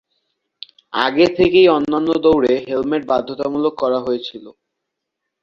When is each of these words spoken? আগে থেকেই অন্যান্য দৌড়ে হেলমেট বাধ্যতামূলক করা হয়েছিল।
আগে 0.93 1.25
থেকেই 1.37 1.67
অন্যান্য 1.69 2.09
দৌড়ে 2.23 2.53
হেলমেট 2.67 3.03
বাধ্যতামূলক 3.11 3.73
করা 3.81 3.99
হয়েছিল। 4.05 4.45